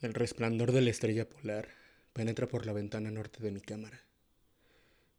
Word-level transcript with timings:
El 0.00 0.14
resplandor 0.14 0.70
de 0.70 0.80
la 0.80 0.90
estrella 0.90 1.28
polar 1.28 1.70
penetra 2.12 2.46
por 2.46 2.66
la 2.66 2.72
ventana 2.72 3.10
norte 3.10 3.42
de 3.42 3.50
mi 3.50 3.60
cámara. 3.60 4.00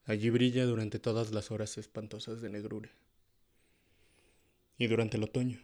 Allí 0.05 0.29
brilla 0.29 0.65
durante 0.65 0.99
todas 0.99 1.33
las 1.33 1.51
horas 1.51 1.77
espantosas 1.77 2.39
de 2.39 2.49
negrura. 2.49 2.89
Y 4.77 4.87
durante 4.87 5.17
el 5.17 5.23
otoño, 5.23 5.59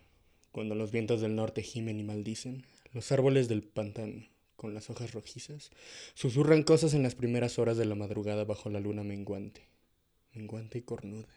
cuando 0.51 0.75
los 0.75 0.91
vientos 0.91 1.21
del 1.21 1.33
norte 1.33 1.63
gimen 1.63 1.97
y 1.97 2.03
maldicen, 2.03 2.65
los 2.91 3.09
árboles 3.13 3.47
del 3.47 3.63
pantano, 3.63 4.27
con 4.57 4.73
las 4.73 4.89
hojas 4.89 5.13
rojizas, 5.13 5.71
susurran 6.13 6.63
cosas 6.63 6.93
en 6.93 7.01
las 7.01 7.15
primeras 7.15 7.57
horas 7.57 7.77
de 7.77 7.85
la 7.85 7.95
madrugada 7.95 8.43
bajo 8.43 8.69
la 8.69 8.81
luna 8.81 9.05
menguante, 9.05 9.61
menguante 10.33 10.79
y 10.79 10.81
cornuda. 10.81 11.33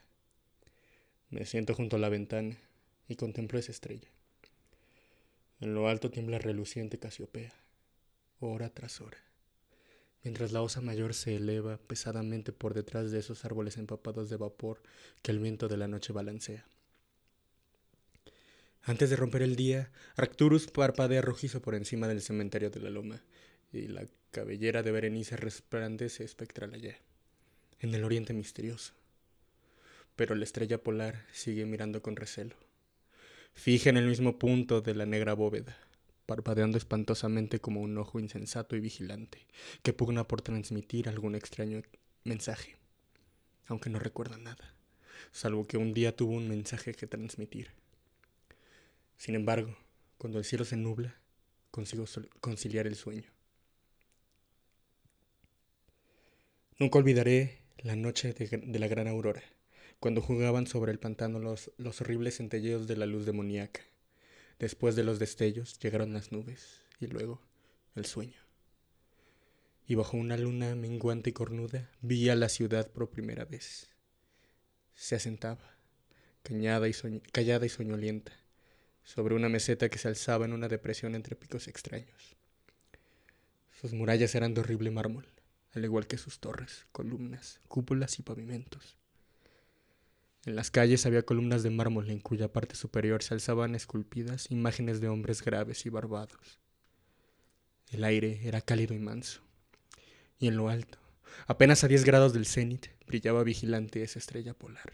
Me 1.31 1.47
siento 1.47 1.75
junto 1.75 1.95
a 1.95 2.01
la 2.01 2.09
ventana 2.09 2.59
y 3.07 3.15
contemplo 3.15 3.57
esa 3.57 3.71
estrella. 3.71 4.09
En 5.61 5.75
lo 5.75 5.87
alto 5.89 6.11
tiembla 6.11 6.41
reluciente 6.41 6.99
Casiopea 6.99 7.53
hora 8.41 8.71
tras 8.71 9.01
hora, 9.01 9.19
mientras 10.23 10.53
la 10.53 10.63
osa 10.63 10.81
mayor 10.81 11.15
se 11.15 11.37
eleva 11.37 11.79
pesadamente 11.79 12.53
por 12.53 12.75
detrás 12.75 13.11
de 13.11 13.19
esos 13.19 13.45
árboles 13.45 13.77
empapados 13.77 14.31
de 14.31 14.37
vapor 14.37 14.83
que 15.23 15.33
el 15.33 15.39
viento 15.39 15.69
de 15.69 15.77
la 15.77 15.89
noche 15.89 16.13
balancea. 16.13 16.67
Antes 18.83 19.11
de 19.11 19.17
romper 19.17 19.43
el 19.43 19.57
día, 19.57 19.91
Arcturus 20.17 20.67
parpadea 20.69 21.21
rojizo 21.21 21.61
por 21.61 21.75
encima 21.75 22.09
del 22.09 22.23
cementerio 22.23 22.71
de 22.71 22.81
la 22.81 22.91
loma, 22.91 23.23
y 23.73 23.89
la 23.89 24.07
cabellera 24.31 24.83
de 24.83 24.93
Berenice 24.93 25.36
resplandece 25.36 26.25
espectral 26.25 26.73
allá, 26.73 26.97
en 27.81 27.95
el 27.95 28.05
oriente 28.05 28.33
misterioso. 28.33 28.95
Pero 30.17 30.35
la 30.35 30.45
estrella 30.45 30.83
polar 30.83 31.27
sigue 31.33 31.67
mirando 31.67 32.00
con 32.00 32.17
recelo, 32.17 32.56
fija 33.53 33.91
en 33.91 33.98
el 33.98 34.06
mismo 34.06 34.39
punto 34.39 34.81
de 34.81 34.95
la 34.95 35.06
negra 35.06 35.34
bóveda, 35.34 35.77
parpadeando 36.28 36.77
espantosamente 36.77 37.59
como 37.59 37.81
un 37.81 37.97
ojo 37.97 38.20
insensato 38.20 38.77
y 38.77 38.80
vigilante, 38.80 39.47
que 39.83 39.94
pugna 39.94 40.28
por 40.28 40.42
transmitir 40.42 41.08
algún 41.08 41.34
extraño 41.34 41.80
mensaje, 42.22 42.77
aunque 43.64 43.89
no 43.89 43.98
recuerda 43.98 44.36
nada, 44.36 44.75
salvo 45.33 45.67
que 45.67 45.78
un 45.78 45.94
día 45.94 46.14
tuvo 46.14 46.34
un 46.34 46.47
mensaje 46.47 46.92
que 46.92 47.06
transmitir. 47.06 47.70
Sin 49.17 49.36
embargo, 49.36 49.75
cuando 50.19 50.39
el 50.39 50.44
cielo 50.44 50.67
se 50.67 50.77
nubla, 50.77 51.19
consigo 51.70 52.05
conciliar 52.42 52.86
el 52.86 52.97
sueño. 52.97 53.30
Nunca 56.78 56.98
olvidaré 56.98 57.62
la 57.78 57.97
noche 57.97 58.34
de, 58.34 58.78
la 58.78 58.86
gran 58.86 59.08
aurora, 59.08 59.42
cuando 59.98 60.20
jugaban 60.20 60.67
sobre 60.67 60.92
el 60.92 60.98
pantano 60.98 61.39
los, 61.39 61.72
los 61.78 62.02
horribles 62.02 62.36
centelleos 62.36 62.86
de 62.86 62.98
la 62.98 63.06
luz 63.06 63.24
demoníaca 63.24 63.80
Después 64.59 64.97
de 64.97 65.05
los 65.05 65.19
destellos 65.19 65.78
llegaron 65.78 66.12
las 66.12 66.33
nubes 66.33 66.83
y 67.01 67.06
luego 67.06 67.41
el 67.95 68.06
sueño. 68.06 68.41
Y 69.87 69.95
bajo 69.95 70.17
una 70.17 70.37
luna 70.37 70.75
menguante 70.75 71.31
y 71.31 71.33
cornuda 71.33 71.91
vi 72.03 72.28
a 72.28 72.34
la 72.34 72.48
ciudad 72.48 72.91
por 72.91 73.09
primera 73.09 73.45
vez. 73.45 73.89
Se 74.95 75.14
asentaba, 75.14 75.77
cañada 76.42 76.89
y 76.89 76.92
callada 77.33 77.67
y 77.67 77.69
soñolienta, 77.69 78.33
sobre 79.05 79.34
una 79.34 79.48
meseta 79.48 79.89
que 79.89 79.98
se 79.98 80.09
alzaba 80.09 80.45
en 80.45 80.53
una 80.53 80.69
depresión 80.69 81.14
entre 81.14 81.36
picos 81.36 81.69
extraños. 81.69 82.36
Sus 83.81 83.92
murallas 83.92 84.34
eran 84.34 84.55
de 84.55 84.61
horrible 84.61 84.91
mármol, 84.91 85.27
al 85.73 85.84
igual 85.84 86.06
que 86.06 86.19
sus 86.19 86.41
torres, 86.41 86.86
columnas, 86.91 87.61
cúpulas 87.69 88.19
y 88.19 88.23
pavimentos. 88.23 88.97
En 90.44 90.55
las 90.55 90.70
calles 90.70 91.05
había 91.05 91.25
columnas 91.25 91.62
de 91.62 91.70
mármol 91.70 92.11
en 92.11 92.20
cuya 92.20 92.53
parte 92.53 92.77
superior 92.77 93.22
se 93.22 93.34
alzaban 93.34 93.75
esculpidas 93.75 94.50
imágenes 94.50 95.00
de 95.00 95.08
hombres 95.08 95.42
graves 95.42 95.84
y 95.84 95.91
barbados. 95.91 96.61
El 97.91 98.05
aire 98.05 98.41
era 98.45 98.61
cálido 98.61 98.95
y 98.95 98.98
manso. 98.98 99.42
Y 100.39 100.47
en 100.47 100.56
lo 100.56 100.69
alto, 100.69 100.98
apenas 101.47 101.83
a 101.83 101.89
diez 101.89 102.05
grados 102.05 102.33
del 102.33 102.47
cenit, 102.47 102.86
brillaba 103.07 103.42
vigilante 103.42 104.02
esa 104.02 104.20
estrella 104.20 104.55
polar. 104.55 104.92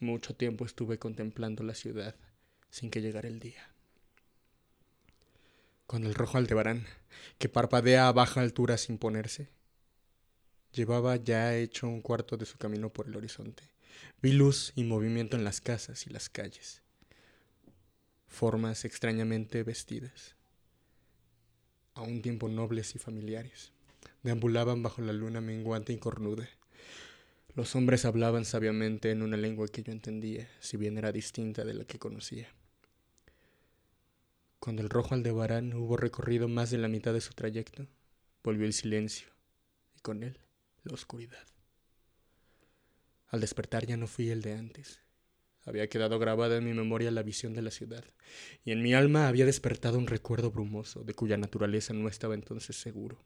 Mucho 0.00 0.34
tiempo 0.34 0.64
estuve 0.64 0.98
contemplando 0.98 1.62
la 1.62 1.74
ciudad 1.74 2.16
sin 2.70 2.90
que 2.90 3.02
llegara 3.02 3.28
el 3.28 3.40
día. 3.40 3.70
Con 5.86 6.04
el 6.04 6.14
rojo 6.14 6.38
Aldebarán, 6.38 6.86
que 7.38 7.48
parpadea 7.50 8.08
a 8.08 8.12
baja 8.12 8.40
altura 8.40 8.78
sin 8.78 8.98
ponerse, 8.98 9.50
llevaba 10.72 11.16
ya 11.16 11.54
hecho 11.54 11.86
un 11.86 12.00
cuarto 12.00 12.36
de 12.36 12.46
su 12.46 12.56
camino 12.56 12.90
por 12.90 13.06
el 13.06 13.16
horizonte 13.16 13.73
Vi 14.22 14.32
luz 14.32 14.72
y 14.74 14.84
movimiento 14.84 15.36
en 15.36 15.44
las 15.44 15.60
casas 15.60 16.06
y 16.06 16.10
las 16.10 16.28
calles. 16.28 16.82
Formas 18.26 18.84
extrañamente 18.84 19.62
vestidas, 19.62 20.34
a 21.94 22.02
un 22.02 22.22
tiempo 22.22 22.48
nobles 22.48 22.94
y 22.94 22.98
familiares, 22.98 23.72
deambulaban 24.22 24.82
bajo 24.82 25.02
la 25.02 25.12
luna 25.12 25.40
menguante 25.40 25.92
y 25.92 25.98
cornuda. 25.98 26.48
Los 27.54 27.76
hombres 27.76 28.04
hablaban 28.04 28.44
sabiamente 28.44 29.10
en 29.12 29.22
una 29.22 29.36
lengua 29.36 29.68
que 29.68 29.84
yo 29.84 29.92
entendía, 29.92 30.48
si 30.58 30.76
bien 30.76 30.98
era 30.98 31.12
distinta 31.12 31.64
de 31.64 31.74
la 31.74 31.84
que 31.84 32.00
conocía. 32.00 32.48
Cuando 34.58 34.82
el 34.82 34.90
rojo 34.90 35.14
Aldebarán 35.14 35.74
hubo 35.74 35.96
recorrido 35.96 36.48
más 36.48 36.70
de 36.70 36.78
la 36.78 36.88
mitad 36.88 37.12
de 37.12 37.20
su 37.20 37.34
trayecto, 37.34 37.86
volvió 38.42 38.66
el 38.66 38.72
silencio 38.72 39.28
y 39.96 40.00
con 40.00 40.24
él 40.24 40.38
la 40.82 40.94
oscuridad. 40.94 41.53
Al 43.34 43.40
despertar 43.40 43.84
ya 43.84 43.96
no 43.96 44.06
fui 44.06 44.30
el 44.30 44.42
de 44.42 44.52
antes. 44.52 45.00
Había 45.64 45.88
quedado 45.88 46.20
grabada 46.20 46.56
en 46.56 46.64
mi 46.64 46.72
memoria 46.72 47.10
la 47.10 47.24
visión 47.24 47.52
de 47.52 47.62
la 47.62 47.72
ciudad, 47.72 48.04
y 48.64 48.70
en 48.70 48.80
mi 48.80 48.94
alma 48.94 49.26
había 49.26 49.44
despertado 49.44 49.98
un 49.98 50.06
recuerdo 50.06 50.52
brumoso 50.52 51.02
de 51.02 51.14
cuya 51.14 51.36
naturaleza 51.36 51.92
no 51.94 52.06
estaba 52.06 52.34
entonces 52.34 52.76
seguro. 52.76 53.18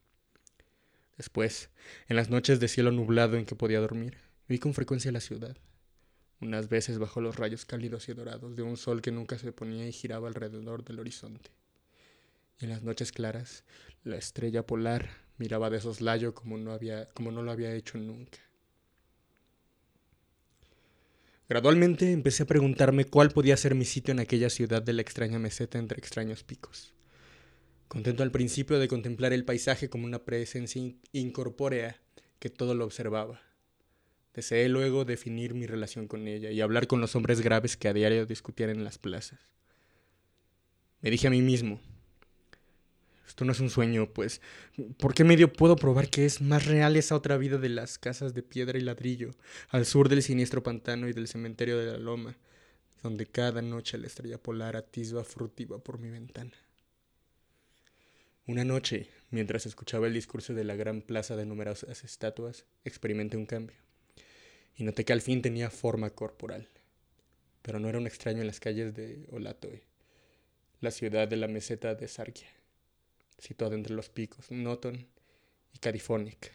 Después, 1.18 1.68
en 2.08 2.16
las 2.16 2.30
noches 2.30 2.58
de 2.58 2.68
cielo 2.68 2.90
nublado 2.90 3.36
en 3.36 3.44
que 3.44 3.54
podía 3.54 3.80
dormir, 3.80 4.16
vi 4.48 4.58
con 4.58 4.72
frecuencia 4.72 5.12
la 5.12 5.20
ciudad, 5.20 5.58
unas 6.40 6.70
veces 6.70 6.98
bajo 6.98 7.20
los 7.20 7.36
rayos 7.36 7.66
cálidos 7.66 8.08
y 8.08 8.14
dorados 8.14 8.56
de 8.56 8.62
un 8.62 8.78
sol 8.78 9.02
que 9.02 9.12
nunca 9.12 9.36
se 9.36 9.52
ponía 9.52 9.86
y 9.86 9.92
giraba 9.92 10.28
alrededor 10.28 10.84
del 10.86 11.00
horizonte. 11.00 11.50
Y 12.58 12.64
en 12.64 12.70
las 12.70 12.82
noches 12.82 13.12
claras, 13.12 13.62
la 14.04 14.16
estrella 14.16 14.64
polar 14.64 15.10
miraba 15.36 15.68
de 15.68 15.82
soslayo 15.82 16.34
como 16.34 16.56
no, 16.56 16.72
había, 16.72 17.04
como 17.12 17.30
no 17.30 17.42
lo 17.42 17.52
había 17.52 17.74
hecho 17.74 17.98
nunca. 17.98 18.47
Gradualmente 21.48 22.12
empecé 22.12 22.42
a 22.42 22.46
preguntarme 22.46 23.06
cuál 23.06 23.30
podía 23.30 23.56
ser 23.56 23.74
mi 23.74 23.86
sitio 23.86 24.12
en 24.12 24.20
aquella 24.20 24.50
ciudad 24.50 24.82
de 24.82 24.92
la 24.92 25.00
extraña 25.00 25.38
meseta 25.38 25.78
entre 25.78 25.98
extraños 25.98 26.44
picos. 26.44 26.92
Contento 27.88 28.22
al 28.22 28.30
principio 28.30 28.78
de 28.78 28.86
contemplar 28.86 29.32
el 29.32 29.46
paisaje 29.46 29.88
como 29.88 30.04
una 30.04 30.26
presencia 30.26 30.82
incorpórea 31.12 31.96
que 32.38 32.50
todo 32.50 32.74
lo 32.74 32.84
observaba. 32.84 33.40
Deseé 34.34 34.68
luego 34.68 35.06
definir 35.06 35.54
mi 35.54 35.66
relación 35.66 36.06
con 36.06 36.28
ella 36.28 36.50
y 36.50 36.60
hablar 36.60 36.86
con 36.86 37.00
los 37.00 37.16
hombres 37.16 37.40
graves 37.40 37.78
que 37.78 37.88
a 37.88 37.94
diario 37.94 38.26
discutían 38.26 38.68
en 38.68 38.84
las 38.84 38.98
plazas. 38.98 39.40
Me 41.00 41.10
dije 41.10 41.28
a 41.28 41.30
mí 41.30 41.40
mismo, 41.40 41.80
esto 43.28 43.44
no 43.44 43.52
es 43.52 43.60
un 43.60 43.68
sueño, 43.68 44.10
pues, 44.12 44.40
¿por 44.96 45.12
qué 45.12 45.22
medio 45.22 45.52
puedo 45.52 45.76
probar 45.76 46.08
que 46.08 46.24
es 46.24 46.40
más 46.40 46.64
real 46.64 46.96
esa 46.96 47.14
otra 47.14 47.36
vida 47.36 47.58
de 47.58 47.68
las 47.68 47.98
casas 47.98 48.32
de 48.32 48.42
piedra 48.42 48.78
y 48.78 48.80
ladrillo, 48.80 49.32
al 49.68 49.84
sur 49.84 50.08
del 50.08 50.22
siniestro 50.22 50.62
pantano 50.62 51.08
y 51.08 51.12
del 51.12 51.28
cementerio 51.28 51.76
de 51.78 51.92
la 51.92 51.98
loma, 51.98 52.38
donde 53.02 53.26
cada 53.26 53.60
noche 53.60 53.98
la 53.98 54.06
estrella 54.06 54.42
polar 54.42 54.76
atisba 54.76 55.24
furtiva 55.24 55.78
por 55.78 55.98
mi 55.98 56.08
ventana? 56.08 56.54
Una 58.46 58.64
noche, 58.64 59.10
mientras 59.30 59.66
escuchaba 59.66 60.06
el 60.06 60.14
discurso 60.14 60.54
de 60.54 60.64
la 60.64 60.74
gran 60.74 61.02
plaza 61.02 61.36
de 61.36 61.44
numerosas 61.44 62.04
estatuas, 62.04 62.64
experimenté 62.84 63.36
un 63.36 63.44
cambio, 63.44 63.76
y 64.74 64.84
noté 64.84 65.04
que 65.04 65.12
al 65.12 65.20
fin 65.20 65.42
tenía 65.42 65.68
forma 65.68 66.08
corporal, 66.10 66.66
pero 67.60 67.78
no 67.78 67.90
era 67.90 67.98
un 67.98 68.06
extraño 68.06 68.40
en 68.40 68.46
las 68.46 68.58
calles 68.58 68.94
de 68.94 69.26
Olatoe, 69.30 69.82
la 70.80 70.90
ciudad 70.90 71.28
de 71.28 71.36
la 71.36 71.46
meseta 71.46 71.94
de 71.94 72.08
Sarkia 72.08 72.57
situado 73.38 73.74
entre 73.74 73.94
los 73.94 74.08
picos 74.08 74.50
Noton 74.50 75.06
y 75.72 75.78
Californic. 75.78 76.52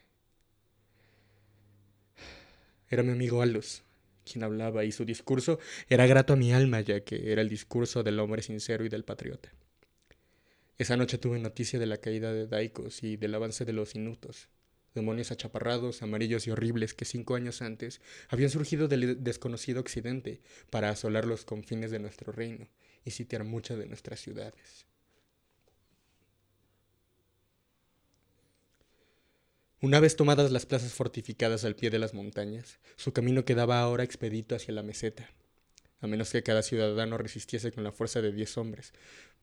Era 2.89 3.03
mi 3.03 3.11
amigo 3.11 3.41
Alus 3.41 3.83
quien 4.23 4.43
hablaba, 4.43 4.85
y 4.85 4.91
su 4.91 5.05
discurso 5.05 5.59
era 5.89 6.07
grato 6.07 6.33
a 6.33 6.35
mi 6.35 6.53
alma, 6.53 6.81
ya 6.81 7.01
que 7.01 7.31
era 7.31 7.41
el 7.41 7.49
discurso 7.49 8.03
del 8.03 8.19
hombre 8.19 8.41
sincero 8.41 8.85
y 8.85 8.89
del 8.89 9.03
patriota. 9.03 9.51
Esa 10.77 10.97
noche 10.97 11.17
tuve 11.17 11.39
noticia 11.39 11.79
de 11.79 11.85
la 11.85 11.97
caída 11.97 12.33
de 12.33 12.47
Daikos 12.47 13.03
y 13.03 13.17
del 13.17 13.35
avance 13.35 13.63
de 13.65 13.73
los 13.73 13.95
Inutos, 13.95 14.49
demonios 14.95 15.31
achaparrados, 15.31 16.01
amarillos 16.01 16.47
y 16.47 16.51
horribles 16.51 16.93
que 16.93 17.05
cinco 17.05 17.35
años 17.35 17.61
antes 17.61 18.01
habían 18.29 18.49
surgido 18.49 18.87
del 18.87 19.23
desconocido 19.23 19.79
occidente 19.79 20.41
para 20.69 20.89
asolar 20.89 21.25
los 21.25 21.45
confines 21.45 21.91
de 21.91 21.99
nuestro 21.99 22.31
reino 22.31 22.67
y 23.05 23.11
sitiar 23.11 23.43
muchas 23.43 23.77
de 23.77 23.87
nuestras 23.87 24.19
ciudades. 24.19 24.87
Una 29.83 29.99
vez 29.99 30.15
tomadas 30.15 30.49
las 30.49 30.65
plazas 30.65 30.93
fortificadas 30.93 31.65
al 31.65 31.75
pie 31.75 31.89
de 31.89 31.99
las 31.99 32.13
montañas, 32.13 32.79
su 32.95 33.11
camino 33.11 33.43
quedaba 33.43 33.81
ahora 33.81 34.05
expedito 34.05 34.55
hacia 34.55 34.73
la 34.73 34.81
meseta, 34.81 35.29
a 35.99 36.07
menos 36.07 36.31
que 36.31 36.41
cada 36.41 36.63
ciudadano 36.63 37.17
resistiese 37.17 37.73
con 37.73 37.83
la 37.83 37.91
fuerza 37.91 38.21
de 38.21 38.31
diez 38.31 38.57
hombres, 38.57 38.93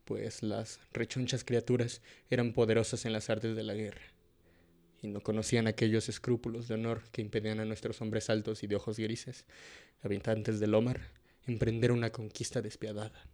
pues 0.07 0.43
las 0.43 0.81
rechonchas 0.95 1.45
criaturas 1.45 2.01
eran 2.31 2.55
poderosas 2.55 3.05
en 3.05 3.13
las 3.13 3.29
artes 3.29 3.55
de 3.55 3.65
la 3.65 3.75
guerra, 3.75 4.01
y 5.03 5.09
no 5.09 5.21
conocían 5.21 5.67
aquellos 5.67 6.09
escrúpulos 6.09 6.69
de 6.69 6.77
honor 6.77 7.03
que 7.13 7.21
impedían 7.21 7.61
a 7.61 7.67
nuestros 7.67 8.01
hombres 8.01 8.31
altos 8.31 8.63
y 8.63 8.67
de 8.67 8.77
ojos 8.77 8.99
grises, 8.99 9.45
habitantes 10.01 10.59
del 10.59 10.73
Omar, 10.73 11.03
emprender 11.47 11.93
una 11.93 12.13
conquista 12.13 12.63
despiadada. 12.63 13.27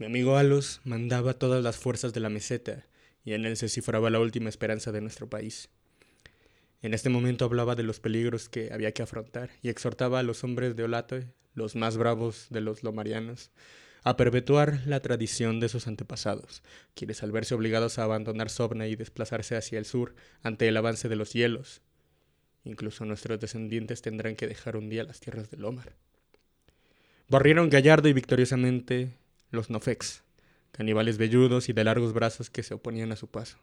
Mi 0.00 0.06
amigo 0.06 0.38
Alos 0.38 0.80
mandaba 0.84 1.34
todas 1.34 1.62
las 1.62 1.76
fuerzas 1.76 2.14
de 2.14 2.20
la 2.20 2.30
meseta, 2.30 2.86
y 3.22 3.34
en 3.34 3.44
él 3.44 3.58
se 3.58 3.68
cifraba 3.68 4.08
la 4.08 4.18
última 4.18 4.48
esperanza 4.48 4.92
de 4.92 5.02
nuestro 5.02 5.28
país. 5.28 5.68
En 6.80 6.94
este 6.94 7.10
momento 7.10 7.44
hablaba 7.44 7.74
de 7.74 7.82
los 7.82 8.00
peligros 8.00 8.48
que 8.48 8.72
había 8.72 8.92
que 8.92 9.02
afrontar 9.02 9.50
y 9.60 9.68
exhortaba 9.68 10.18
a 10.18 10.22
los 10.22 10.42
hombres 10.42 10.74
de 10.74 10.84
Olate, 10.84 11.26
los 11.52 11.76
más 11.76 11.98
bravos 11.98 12.46
de 12.48 12.62
los 12.62 12.82
lomarianos, 12.82 13.50
a 14.02 14.16
perpetuar 14.16 14.80
la 14.86 15.00
tradición 15.00 15.60
de 15.60 15.68
sus 15.68 15.86
antepasados, 15.86 16.62
quienes 16.94 17.22
al 17.22 17.30
verse 17.30 17.54
obligados 17.54 17.98
a 17.98 18.04
abandonar 18.04 18.48
Sobna 18.48 18.86
y 18.86 18.96
desplazarse 18.96 19.54
hacia 19.54 19.78
el 19.78 19.84
sur 19.84 20.14
ante 20.42 20.66
el 20.66 20.78
avance 20.78 21.10
de 21.10 21.16
los 21.16 21.34
hielos, 21.34 21.82
incluso 22.64 23.04
nuestros 23.04 23.38
descendientes 23.38 24.00
tendrán 24.00 24.34
que 24.34 24.48
dejar 24.48 24.78
un 24.78 24.88
día 24.88 25.04
las 25.04 25.20
tierras 25.20 25.50
del 25.50 25.62
Omar. 25.62 25.92
Barrieron 27.28 27.68
gallardo 27.68 28.08
y 28.08 28.14
victoriosamente 28.14 29.19
los 29.50 29.70
Nofex, 29.70 30.22
caníbales 30.72 31.18
velludos 31.18 31.68
y 31.68 31.72
de 31.72 31.84
largos 31.84 32.12
brazos 32.12 32.50
que 32.50 32.62
se 32.62 32.74
oponían 32.74 33.12
a 33.12 33.16
su 33.16 33.28
paso. 33.28 33.58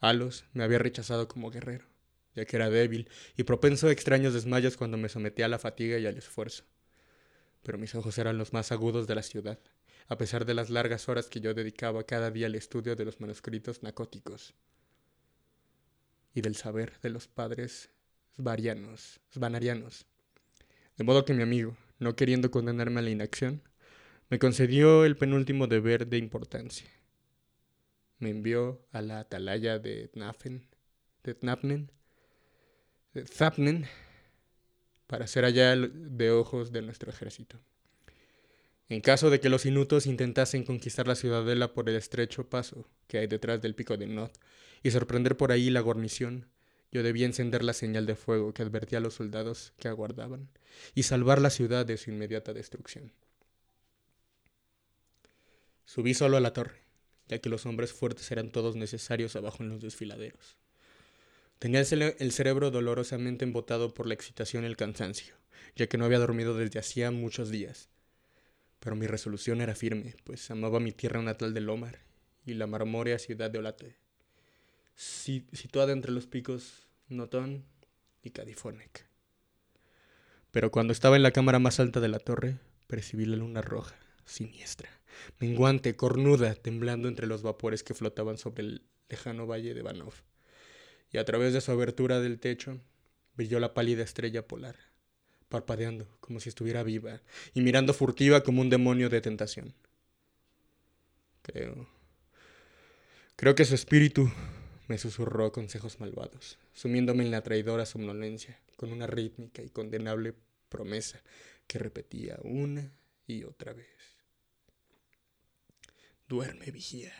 Alos 0.00 0.44
me 0.52 0.64
había 0.64 0.78
rechazado 0.78 1.28
como 1.28 1.50
guerrero 1.50 1.90
ya 2.34 2.44
que 2.44 2.56
era 2.56 2.70
débil 2.70 3.08
y 3.36 3.44
propenso 3.44 3.88
a 3.88 3.92
extraños 3.92 4.34
desmayos 4.34 4.76
cuando 4.76 4.96
me 4.96 5.08
sometía 5.08 5.46
a 5.46 5.48
la 5.48 5.58
fatiga 5.58 5.98
y 5.98 6.06
al 6.06 6.16
esfuerzo. 6.16 6.64
Pero 7.62 7.78
mis 7.78 7.94
ojos 7.94 8.16
eran 8.18 8.38
los 8.38 8.52
más 8.52 8.72
agudos 8.72 9.06
de 9.06 9.14
la 9.14 9.22
ciudad, 9.22 9.58
a 10.08 10.16
pesar 10.16 10.44
de 10.44 10.54
las 10.54 10.70
largas 10.70 11.08
horas 11.08 11.28
que 11.28 11.40
yo 11.40 11.54
dedicaba 11.54 12.04
cada 12.04 12.30
día 12.30 12.46
al 12.46 12.54
estudio 12.54 12.96
de 12.96 13.04
los 13.04 13.20
manuscritos 13.20 13.82
nacóticos 13.82 14.54
y 16.34 16.40
del 16.40 16.56
saber 16.56 16.98
de 17.02 17.10
los 17.10 17.26
padres 17.26 17.90
svarianos, 18.36 19.20
svanarianos. 19.32 20.06
De 20.96 21.04
modo 21.04 21.24
que 21.24 21.34
mi 21.34 21.42
amigo, 21.42 21.76
no 21.98 22.14
queriendo 22.14 22.50
condenarme 22.50 23.00
a 23.00 23.02
la 23.02 23.10
inacción, 23.10 23.62
me 24.30 24.38
concedió 24.38 25.04
el 25.04 25.16
penúltimo 25.16 25.66
deber 25.66 26.06
de 26.06 26.16
importancia. 26.16 26.88
Me 28.20 28.30
envió 28.30 28.86
a 28.92 29.02
la 29.02 29.18
atalaya 29.18 29.80
de 29.80 30.08
Tnafen, 30.08 30.68
de 31.24 31.34
Tnapnen, 31.34 31.90
Zapnen 33.26 33.86
para 35.08 35.26
ser 35.26 35.44
allá 35.44 35.74
de 35.76 36.30
ojos 36.30 36.70
de 36.70 36.80
nuestro 36.80 37.10
ejército. 37.10 37.58
En 38.88 39.00
caso 39.00 39.30
de 39.30 39.40
que 39.40 39.48
los 39.48 39.66
inutos 39.66 40.06
intentasen 40.06 40.64
conquistar 40.64 41.08
la 41.08 41.16
ciudadela 41.16 41.74
por 41.74 41.88
el 41.88 41.96
estrecho 41.96 42.48
paso 42.48 42.86
que 43.08 43.18
hay 43.18 43.26
detrás 43.26 43.60
del 43.60 43.74
pico 43.74 43.96
de 43.96 44.06
Nod 44.06 44.30
y 44.84 44.92
sorprender 44.92 45.36
por 45.36 45.50
ahí 45.50 45.70
la 45.70 45.80
guarnición, 45.80 46.46
yo 46.92 47.02
debía 47.02 47.26
encender 47.26 47.64
la 47.64 47.72
señal 47.72 48.06
de 48.06 48.14
fuego 48.14 48.54
que 48.54 48.62
advertía 48.62 48.98
a 48.98 49.02
los 49.02 49.14
soldados 49.14 49.72
que 49.78 49.88
aguardaban 49.88 50.48
y 50.94 51.02
salvar 51.02 51.40
la 51.40 51.50
ciudad 51.50 51.84
de 51.84 51.96
su 51.96 52.10
inmediata 52.10 52.52
destrucción. 52.52 53.12
Subí 55.92 56.14
solo 56.14 56.36
a 56.36 56.40
la 56.40 56.52
torre, 56.52 56.84
ya 57.26 57.40
que 57.40 57.48
los 57.48 57.66
hombres 57.66 57.92
fuertes 57.92 58.30
eran 58.30 58.52
todos 58.52 58.76
necesarios 58.76 59.34
abajo 59.34 59.64
en 59.64 59.70
los 59.70 59.80
desfiladeros. 59.80 60.56
Tenía 61.58 61.80
el 61.80 62.30
cerebro 62.30 62.70
dolorosamente 62.70 63.44
embotado 63.44 63.92
por 63.92 64.06
la 64.06 64.14
excitación 64.14 64.62
y 64.62 64.68
el 64.68 64.76
cansancio, 64.76 65.34
ya 65.74 65.88
que 65.88 65.98
no 65.98 66.04
había 66.04 66.20
dormido 66.20 66.54
desde 66.54 66.78
hacía 66.78 67.10
muchos 67.10 67.50
días. 67.50 67.88
Pero 68.78 68.94
mi 68.94 69.08
resolución 69.08 69.60
era 69.60 69.74
firme, 69.74 70.14
pues 70.22 70.48
amaba 70.52 70.78
mi 70.78 70.92
tierra 70.92 71.22
natal 71.22 71.54
de 71.54 71.60
Lomar 71.60 71.98
y 72.46 72.54
la 72.54 72.68
marmórea 72.68 73.18
ciudad 73.18 73.50
de 73.50 73.58
Olate, 73.58 73.96
situada 74.94 75.92
entre 75.92 76.12
los 76.12 76.28
picos 76.28 76.86
Notón 77.08 77.64
y 78.22 78.30
Cadifonec. 78.30 79.06
Pero 80.52 80.70
cuando 80.70 80.92
estaba 80.92 81.16
en 81.16 81.24
la 81.24 81.32
cámara 81.32 81.58
más 81.58 81.80
alta 81.80 81.98
de 81.98 82.08
la 82.08 82.20
torre, 82.20 82.58
percibí 82.86 83.26
la 83.26 83.34
luna 83.34 83.60
roja, 83.60 83.96
siniestra, 84.30 84.88
menguante, 85.38 85.96
cornuda, 85.96 86.54
temblando 86.54 87.08
entre 87.08 87.26
los 87.26 87.42
vapores 87.42 87.82
que 87.82 87.94
flotaban 87.94 88.38
sobre 88.38 88.62
el 88.62 88.82
lejano 89.08 89.46
valle 89.46 89.74
de 89.74 89.82
Banov 89.82 90.14
y 91.12 91.18
a 91.18 91.24
través 91.24 91.52
de 91.52 91.60
su 91.60 91.72
abertura 91.72 92.20
del 92.20 92.38
techo 92.38 92.80
brilló 93.34 93.58
la 93.60 93.74
pálida 93.74 94.02
estrella 94.02 94.46
polar, 94.46 94.76
parpadeando 95.48 96.06
como 96.20 96.40
si 96.40 96.48
estuviera 96.48 96.82
viva 96.82 97.20
y 97.54 97.60
mirando 97.60 97.92
furtiva 97.92 98.42
como 98.42 98.60
un 98.60 98.70
demonio 98.70 99.08
de 99.08 99.20
tentación. 99.20 99.74
Creo. 101.42 101.88
Creo 103.36 103.54
que 103.54 103.64
su 103.64 103.74
espíritu 103.74 104.30
me 104.86 104.98
susurró 104.98 105.50
consejos 105.52 105.98
malvados, 105.98 106.58
sumiéndome 106.72 107.24
en 107.24 107.30
la 107.30 107.42
traidora 107.42 107.86
somnolencia, 107.86 108.60
con 108.76 108.92
una 108.92 109.06
rítmica 109.06 109.62
y 109.62 109.70
condenable 109.70 110.34
promesa 110.68 111.22
que 111.66 111.78
repetía 111.78 112.38
una 112.42 112.92
y 113.26 113.44
otra 113.44 113.72
vez. 113.72 114.19
Duerme, 116.30 116.70
vigía 116.70 117.12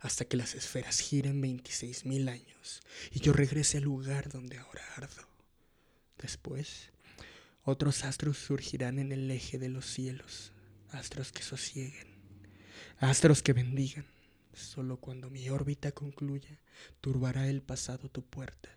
hasta 0.00 0.24
que 0.24 0.38
las 0.38 0.54
esferas 0.54 0.98
giren 1.00 1.42
veintiséis 1.42 2.06
mil 2.06 2.26
años 2.26 2.80
y 3.12 3.20
yo 3.20 3.34
regrese 3.34 3.76
al 3.76 3.84
lugar 3.84 4.30
donde 4.30 4.56
ahora 4.56 4.82
ardo. 4.96 5.28
Después, 6.16 6.90
otros 7.64 8.02
astros 8.02 8.38
surgirán 8.38 8.98
en 8.98 9.12
el 9.12 9.30
eje 9.30 9.58
de 9.58 9.68
los 9.68 9.84
cielos, 9.84 10.52
astros 10.88 11.32
que 11.32 11.42
sosieguen, 11.42 12.06
astros 12.96 13.42
que 13.42 13.52
bendigan. 13.52 14.06
Solo 14.54 14.96
cuando 14.96 15.28
mi 15.28 15.50
órbita 15.50 15.92
concluya, 15.92 16.58
turbará 17.02 17.50
el 17.50 17.60
pasado 17.60 18.08
tu 18.08 18.24
puerta. 18.24 18.70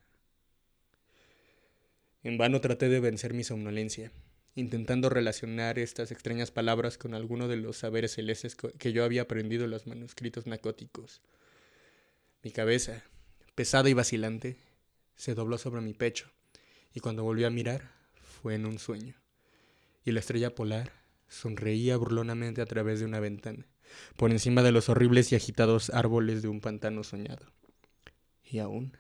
En 2.21 2.37
vano 2.37 2.59
traté 2.59 2.89
de 2.89 2.99
vencer 2.99 3.33
mi 3.33 3.45
somnolencia 3.45 4.11
intentando 4.59 5.09
relacionar 5.09 5.79
estas 5.79 6.11
extrañas 6.11 6.51
palabras 6.51 6.97
con 6.97 7.13
alguno 7.13 7.47
de 7.47 7.57
los 7.57 7.77
saberes 7.77 8.13
celestes 8.13 8.55
que 8.55 8.93
yo 8.93 9.03
había 9.03 9.23
aprendido 9.23 9.65
en 9.65 9.71
los 9.71 9.87
manuscritos 9.87 10.45
nacóticos. 10.45 11.21
Mi 12.43 12.51
cabeza, 12.51 13.03
pesada 13.55 13.89
y 13.89 13.93
vacilante, 13.93 14.57
se 15.15 15.33
dobló 15.33 15.57
sobre 15.57 15.81
mi 15.81 15.93
pecho, 15.93 16.31
y 16.93 16.99
cuando 16.99 17.23
volví 17.23 17.43
a 17.43 17.49
mirar, 17.49 17.91
fue 18.21 18.55
en 18.55 18.65
un 18.65 18.79
sueño. 18.79 19.15
Y 20.05 20.11
la 20.11 20.19
estrella 20.19 20.55
polar 20.55 20.91
sonreía 21.27 21.97
burlonamente 21.97 22.61
a 22.61 22.65
través 22.65 22.99
de 22.99 23.05
una 23.05 23.19
ventana, 23.19 23.65
por 24.15 24.31
encima 24.31 24.63
de 24.63 24.71
los 24.71 24.89
horribles 24.89 25.31
y 25.31 25.35
agitados 25.35 25.89
árboles 25.89 26.41
de 26.41 26.47
un 26.47 26.61
pantano 26.61 27.03
soñado. 27.03 27.45
Y 28.43 28.59
aún 28.59 28.97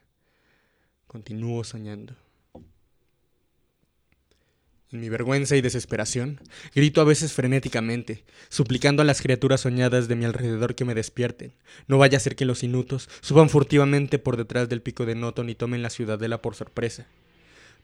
continúo 1.07 1.63
soñando. 1.63 2.15
En 4.91 5.01
mi 5.01 5.09
vergüenza 5.09 5.55
y 5.55 5.61
desesperación, 5.61 6.41
grito 6.73 6.99
a 6.99 7.03
veces 7.03 7.31
frenéticamente, 7.31 8.23
suplicando 8.49 9.03
a 9.03 9.05
las 9.05 9.21
criaturas 9.21 9.61
soñadas 9.61 10.07
de 10.07 10.15
mi 10.15 10.25
alrededor 10.25 10.73
que 10.73 10.83
me 10.83 10.95
despierten. 10.95 11.53
No 11.87 11.99
vaya 11.99 12.17
a 12.17 12.19
ser 12.19 12.35
que 12.35 12.45
los 12.45 12.63
inutos 12.63 13.07
suban 13.21 13.49
furtivamente 13.49 14.17
por 14.17 14.35
detrás 14.35 14.67
del 14.67 14.81
pico 14.81 15.05
de 15.05 15.13
Noton 15.13 15.47
y 15.47 15.53
tomen 15.53 15.83
la 15.83 15.91
ciudadela 15.91 16.41
por 16.41 16.55
sorpresa. 16.55 17.05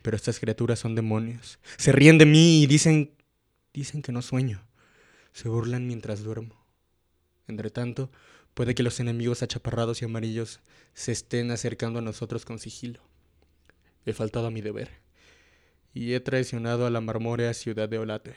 Pero 0.01 0.17
estas 0.17 0.39
criaturas 0.39 0.79
son 0.79 0.95
demonios. 0.95 1.59
Se 1.77 1.91
ríen 1.91 2.17
de 2.17 2.25
mí 2.25 2.63
y 2.63 2.65
dicen... 2.65 3.11
dicen 3.71 4.01
que 4.01 4.11
no 4.11 4.23
sueño. 4.23 4.65
Se 5.31 5.47
burlan 5.47 5.85
mientras 5.85 6.23
duermo. 6.23 6.65
Entre 7.47 7.69
tanto, 7.69 8.09
puede 8.55 8.73
que 8.73 8.81
los 8.81 8.99
enemigos 8.99 9.43
achaparrados 9.43 10.01
y 10.01 10.05
amarillos 10.05 10.59
se 10.95 11.11
estén 11.11 11.51
acercando 11.51 11.99
a 11.99 12.01
nosotros 12.01 12.45
con 12.45 12.57
sigilo. 12.57 13.01
He 14.07 14.13
faltado 14.13 14.47
a 14.47 14.51
mi 14.51 14.61
deber 14.61 15.04
y 15.95 16.13
he 16.13 16.19
traicionado 16.19 16.85
a 16.85 16.89
la 16.89 16.99
marmórea 16.99 17.53
ciudad 17.53 17.87
de 17.87 17.97
Olate. 17.97 18.35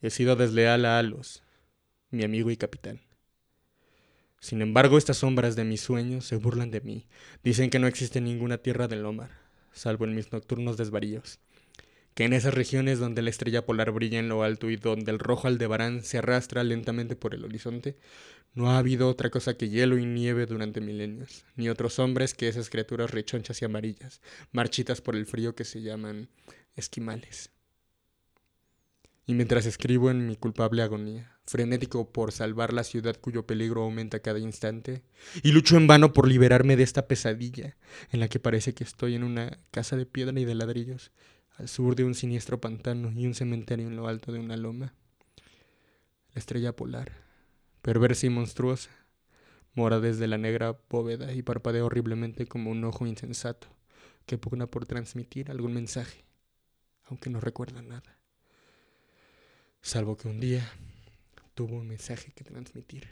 He 0.00 0.08
sido 0.08 0.36
desleal 0.36 0.86
a 0.86 0.98
Alos, 0.98 1.42
mi 2.10 2.24
amigo 2.24 2.50
y 2.50 2.56
capitán. 2.56 3.02
Sin 4.40 4.62
embargo, 4.62 4.96
estas 4.96 5.18
sombras 5.18 5.54
de 5.54 5.64
mis 5.64 5.82
sueños 5.82 6.24
se 6.24 6.36
burlan 6.36 6.70
de 6.70 6.80
mí. 6.80 7.06
Dicen 7.44 7.68
que 7.68 7.78
no 7.78 7.86
existe 7.86 8.22
ninguna 8.22 8.56
tierra 8.56 8.88
del 8.88 9.02
Lomar, 9.02 9.30
salvo 9.72 10.06
en 10.06 10.14
mis 10.14 10.32
nocturnos 10.32 10.78
desvaríos. 10.78 11.40
Que 12.18 12.24
en 12.24 12.32
esas 12.32 12.52
regiones 12.52 12.98
donde 12.98 13.22
la 13.22 13.30
estrella 13.30 13.64
polar 13.64 13.92
brilla 13.92 14.18
en 14.18 14.28
lo 14.28 14.42
alto 14.42 14.70
y 14.70 14.76
donde 14.76 15.12
el 15.12 15.20
rojo 15.20 15.46
aldebarán 15.46 16.02
se 16.02 16.18
arrastra 16.18 16.64
lentamente 16.64 17.14
por 17.14 17.32
el 17.32 17.44
horizonte, 17.44 17.96
no 18.54 18.72
ha 18.72 18.78
habido 18.78 19.08
otra 19.08 19.30
cosa 19.30 19.56
que 19.56 19.68
hielo 19.68 19.98
y 19.98 20.04
nieve 20.04 20.46
durante 20.46 20.80
milenios, 20.80 21.44
ni 21.54 21.68
otros 21.68 22.00
hombres 22.00 22.34
que 22.34 22.48
esas 22.48 22.70
criaturas 22.70 23.12
rechonchas 23.12 23.62
y 23.62 23.66
amarillas, 23.66 24.20
marchitas 24.50 25.00
por 25.00 25.14
el 25.14 25.26
frío 25.26 25.54
que 25.54 25.64
se 25.64 25.80
llaman 25.80 26.28
esquimales. 26.74 27.52
Y 29.24 29.34
mientras 29.34 29.64
escribo 29.64 30.10
en 30.10 30.26
mi 30.26 30.34
culpable 30.34 30.82
agonía, 30.82 31.38
frenético 31.46 32.10
por 32.10 32.32
salvar 32.32 32.72
la 32.72 32.82
ciudad 32.82 33.16
cuyo 33.20 33.46
peligro 33.46 33.84
aumenta 33.84 34.18
cada 34.18 34.40
instante, 34.40 35.04
y 35.44 35.52
lucho 35.52 35.76
en 35.76 35.86
vano 35.86 36.12
por 36.12 36.26
liberarme 36.26 36.74
de 36.74 36.82
esta 36.82 37.06
pesadilla 37.06 37.76
en 38.10 38.18
la 38.18 38.26
que 38.26 38.40
parece 38.40 38.74
que 38.74 38.82
estoy 38.82 39.14
en 39.14 39.22
una 39.22 39.60
casa 39.70 39.96
de 39.96 40.04
piedra 40.04 40.40
y 40.40 40.44
de 40.44 40.56
ladrillos, 40.56 41.12
al 41.58 41.68
sur 41.68 41.96
de 41.96 42.04
un 42.04 42.14
siniestro 42.14 42.60
pantano 42.60 43.12
y 43.12 43.26
un 43.26 43.34
cementerio 43.34 43.88
en 43.88 43.96
lo 43.96 44.06
alto 44.06 44.32
de 44.32 44.38
una 44.38 44.56
loma. 44.56 44.94
La 46.32 46.38
estrella 46.38 46.74
polar, 46.74 47.12
perversa 47.82 48.26
y 48.26 48.30
monstruosa, 48.30 48.90
mora 49.74 49.98
desde 49.98 50.28
la 50.28 50.38
negra 50.38 50.78
bóveda 50.88 51.32
y 51.32 51.42
parpadea 51.42 51.84
horriblemente 51.84 52.46
como 52.46 52.70
un 52.70 52.84
ojo 52.84 53.06
insensato 53.06 53.66
que 54.24 54.38
pugna 54.38 54.68
por 54.68 54.86
transmitir 54.86 55.50
algún 55.50 55.74
mensaje, 55.74 56.24
aunque 57.04 57.28
no 57.28 57.40
recuerda 57.40 57.82
nada. 57.82 58.18
Salvo 59.82 60.16
que 60.16 60.28
un 60.28 60.38
día 60.38 60.70
tuvo 61.54 61.76
un 61.76 61.88
mensaje 61.88 62.30
que 62.32 62.44
transmitir. 62.44 63.08